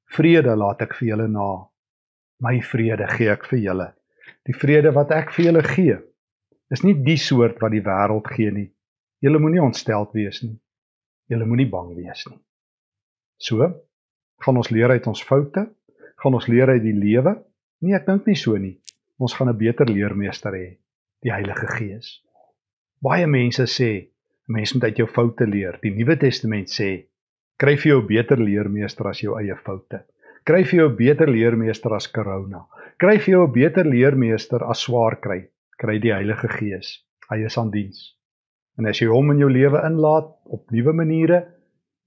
Vrede 0.10 0.56
laat 0.56 0.82
ek 0.82 0.96
vir 0.96 1.08
julle 1.08 1.28
na. 1.28 1.70
My 2.42 2.62
vrede 2.62 3.08
gee 3.08 3.30
ek 3.30 3.46
vir 3.46 3.60
julle. 3.60 3.94
Die 4.46 4.58
vrede 4.58 4.92
wat 4.92 5.12
ek 5.12 5.32
vir 5.32 5.46
julle 5.46 5.64
gee 5.64 6.02
is 6.74 6.84
nie 6.86 6.96
die 7.06 7.18
soort 7.22 7.60
wat 7.62 7.74
die 7.76 7.84
wêreld 7.86 8.28
gee 8.34 8.52
nie. 8.52 8.70
Julle 9.24 9.40
moenie 9.42 9.64
ontsteld 9.64 10.14
wees 10.18 10.42
nie. 10.44 10.58
Julle 11.32 11.48
moenie 11.50 11.70
bang 11.70 11.94
wees 11.98 12.26
nie. 12.30 12.40
So, 13.42 13.68
gaan 14.44 14.62
ons 14.62 14.72
leer 14.74 14.94
uit 14.96 15.08
ons 15.10 15.24
foute? 15.26 15.66
Gaan 16.22 16.38
ons 16.38 16.48
leer 16.50 16.72
uit 16.74 16.84
die 16.84 16.96
lewe? 16.96 17.36
Nee, 17.84 17.96
ek 17.98 18.08
dink 18.08 18.30
nie 18.30 18.38
so 18.40 18.58
nie. 18.58 18.78
Ons 19.20 19.36
gaan 19.38 19.50
'n 19.50 19.58
beter 19.58 19.88
leermeester 19.88 20.54
hê, 20.54 20.78
die 21.24 21.32
Heilige 21.32 21.68
Gees. 21.78 22.22
Baie 23.02 23.28
mense 23.28 23.64
sê, 23.64 24.10
mense 24.48 24.76
moet 24.76 24.84
uit 24.84 24.98
jou 24.98 25.08
foute 25.08 25.46
leer. 25.46 25.80
Die 25.82 25.92
Nuwe 25.92 26.18
Testament 26.18 26.70
sê, 26.70 27.08
kry 27.58 27.76
vir 27.78 27.92
jou 27.92 28.02
'n 28.02 28.08
beter 28.08 28.38
leermeester 28.38 29.08
as 29.08 29.22
jou 29.22 29.38
eie 29.40 29.56
foute. 29.56 30.04
Kry 30.46 30.64
vir 30.64 30.80
jou 30.80 30.90
'n 30.90 30.96
beter 30.96 31.28
leermeester 31.28 31.94
as 31.94 32.08
corona. 32.08 32.66
Kry 32.98 33.18
vir 33.18 33.32
jou 33.34 33.48
'n 33.48 33.54
beter 33.54 33.86
leermeester 33.86 34.64
as 34.64 34.80
swaar 34.80 35.22
kry 35.22 35.48
kry 35.82 35.98
die 36.04 36.14
Heilige 36.14 36.50
Gees. 36.52 37.02
Hy 37.30 37.44
is 37.48 37.58
aan 37.58 37.72
diens. 37.74 38.14
En 38.78 38.88
as 38.90 39.00
jy 39.02 39.08
hom 39.10 39.32
in 39.34 39.42
jou 39.44 39.50
lewe 39.52 39.82
inlaat 39.88 40.32
op 40.52 40.72
nuwe 40.76 40.94
maniere, 40.94 41.42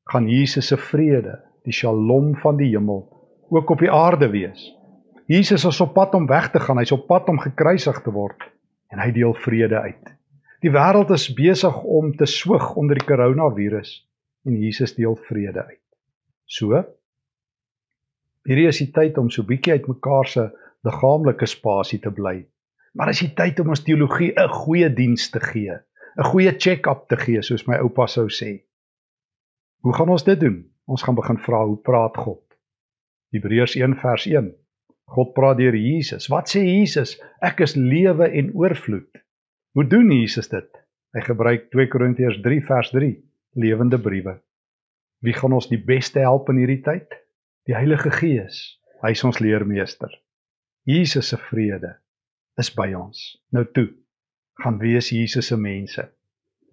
gaan 0.09 0.29
Jesus 0.29 0.69
se 0.71 0.77
vrede, 0.81 1.39
die 1.65 1.75
Shalom 1.75 2.35
van 2.43 2.57
die 2.61 2.71
hemel, 2.73 3.03
ook 3.53 3.71
op 3.71 3.83
die 3.85 3.93
aarde 3.93 4.29
wees. 4.33 4.61
Jesus 5.29 5.67
is 5.69 5.81
op 5.85 5.93
pad 5.97 6.15
om 6.17 6.29
weg 6.29 6.51
te 6.53 6.61
gaan, 6.61 6.81
hy's 6.81 6.93
op 6.97 7.07
pad 7.09 7.29
om 7.29 7.41
gekruisig 7.41 8.01
te 8.05 8.13
word 8.13 8.47
en 8.89 9.03
hy 9.03 9.11
deel 9.13 9.35
vrede 9.37 9.81
uit. 9.85 10.15
Die 10.65 10.73
wêreld 10.73 11.11
is 11.15 11.29
besig 11.37 11.75
om 11.85 12.15
te 12.17 12.27
swyg 12.27 12.71
onder 12.81 12.97
die 12.99 13.07
koronavirus 13.07 13.91
en 14.49 14.57
Jesus 14.57 14.97
deel 14.97 15.19
vrede 15.29 15.67
uit. 15.69 15.85
So 16.49 16.81
hierdie 18.49 18.71
is 18.71 18.81
die 18.81 18.89
tyd 18.97 19.19
om 19.21 19.29
so 19.29 19.45
bietjie 19.45 19.77
uit 19.77 19.91
mekaar 19.91 20.29
se 20.33 20.47
liggaamlike 20.89 21.47
spasie 21.47 22.01
te 22.01 22.11
bly. 22.15 22.41
Maar 22.93 23.13
is 23.13 23.21
die 23.21 23.35
tyd 23.37 23.61
om 23.61 23.69
ons 23.75 23.85
teologie 23.85 24.33
'n 24.33 24.49
goeie 24.49 24.89
diens 24.95 25.31
te 25.31 25.41
gee, 25.41 25.75
'n 26.19 26.29
goeie 26.31 26.53
check-up 26.59 27.09
te 27.09 27.17
gee 27.17 27.43
soos 27.43 27.67
my 27.67 27.77
oupa 27.77 28.07
sou 28.07 28.29
sê. 28.29 28.65
Hoe 29.81 29.95
gaan 29.95 30.09
ons 30.09 30.25
dit 30.25 30.41
doen? 30.41 30.65
Ons 30.87 31.03
gaan 31.03 31.15
begin 31.15 31.39
vra 31.39 31.65
hoe 31.67 31.77
praat 31.77 32.17
God? 32.17 32.43
Hebreërs 33.33 33.77
1 33.77 33.95
vers 34.01 34.27
1. 34.27 34.55
God 35.05 35.33
praat 35.33 35.57
deur 35.57 35.77
Jesus. 35.77 36.29
Wat 36.29 36.49
sê 36.49 36.65
Jesus? 36.65 37.21
Ek 37.41 37.61
is 37.61 37.77
lewe 37.77 38.29
en 38.29 38.51
oorvloed. 38.55 39.23
Hoe 39.73 39.87
doen 39.87 40.11
Jesus 40.11 40.49
dit? 40.49 40.69
Hy 41.15 41.21
gebruik 41.21 41.71
2 41.71 41.89
Korintiërs 41.89 42.41
3 42.43 42.61
vers 42.67 42.91
3, 42.91 43.15
lewende 43.55 43.99
briewe. 43.99 44.41
Wie 45.21 45.33
gaan 45.33 45.53
ons 45.53 45.69
die 45.69 45.81
beste 45.81 46.21
help 46.21 46.49
in 46.49 46.57
hierdie 46.57 46.83
tyd? 46.83 47.15
Die 47.67 47.77
Heilige 47.77 48.11
Gees. 48.11 48.81
Hy 49.03 49.11
is 49.11 49.25
ons 49.25 49.41
leermeester. 49.41 50.11
Jesus 50.85 51.29
se 51.29 51.37
vrede 51.37 51.97
is 52.59 52.71
by 52.75 52.93
ons. 52.99 53.39
Nou 53.53 53.65
toe, 53.75 53.89
gaan 54.63 54.79
wees 54.83 55.13
Jesus 55.15 55.47
se 55.47 55.57
mense. 55.57 56.09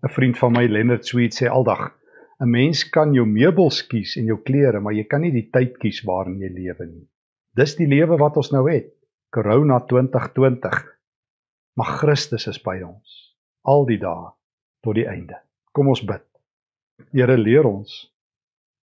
'n 0.03 0.09
Vriend 0.09 0.37
van 0.37 0.51
my, 0.53 0.65
Leonard 0.67 1.05
Sweet, 1.05 1.33
sê 1.33 1.49
aldag: 1.49 1.93
"’n 2.39 2.49
Mens 2.49 2.83
kan 2.89 3.13
jou 3.13 3.25
meubels 3.25 3.87
kies 3.87 4.17
en 4.17 4.25
jou 4.25 4.41
klere, 4.43 4.79
maar 4.79 4.93
jy 4.93 5.03
kan 5.03 5.21
nie 5.21 5.31
die 5.31 5.49
tyd 5.51 5.77
kies 5.77 6.03
waarin 6.03 6.39
jy 6.39 6.49
lewe 6.49 6.85
nie." 6.85 7.07
Dis 7.55 7.75
die 7.75 7.87
lewe 7.87 8.17
wat 8.17 8.37
ons 8.37 8.51
nou 8.51 8.69
het. 8.69 8.91
Corona 9.31 9.79
2020 9.79 10.95
Maar 11.75 11.85
Christus 11.99 12.47
is 12.47 12.61
by 12.63 12.79
ons 12.87 13.15
al 13.67 13.83
die 13.89 13.97
dae 13.99 14.29
tot 14.85 14.95
die 14.95 15.07
einde. 15.11 15.41
Kom 15.75 15.89
ons 15.91 16.03
bid. 16.07 16.23
Here 17.11 17.35
leer 17.35 17.67
ons 17.67 18.05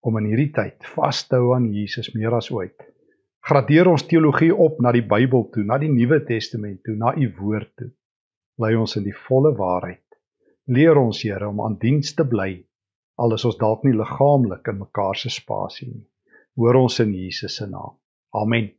om 0.02 0.18
in 0.18 0.30
hierdie 0.32 0.54
tyd 0.56 0.88
vas 0.96 1.20
te 1.28 1.38
hou 1.38 1.52
aan 1.54 1.68
Jesus 1.76 2.10
meer 2.16 2.34
as 2.34 2.50
ooit. 2.50 2.82
Gradeer 3.50 3.88
ons 3.90 4.06
teologie 4.06 4.52
op 4.54 4.78
na 4.78 4.92
die 4.94 5.02
Bybel 5.02 5.48
toe, 5.50 5.64
na 5.66 5.80
die 5.82 5.90
Nuwe 5.90 6.20
Testament 6.26 6.84
toe, 6.86 6.94
na 6.96 7.16
u 7.18 7.32
woord 7.40 7.72
toe. 7.82 7.90
Lei 8.62 8.76
ons 8.78 8.94
in 9.00 9.08
die 9.08 9.16
volle 9.26 9.56
waarheid. 9.58 10.06
Leer 10.70 11.00
ons 11.02 11.24
Here 11.26 11.48
om 11.50 11.64
aan 11.66 11.80
diens 11.82 12.14
te 12.14 12.26
bly 12.30 12.52
al 13.20 13.36
is 13.36 13.46
ons 13.48 13.58
dalk 13.60 13.84
nie 13.84 13.96
liggaamlik 13.96 14.70
in 14.72 14.80
mekaar 14.80 15.18
se 15.20 15.32
spasie 15.34 15.90
nie. 15.90 16.06
Hoor 16.60 16.78
ons 16.80 17.00
in 17.04 17.12
Jesus 17.16 17.58
se 17.60 17.68
naam. 17.68 17.98
Amen. 18.36 18.70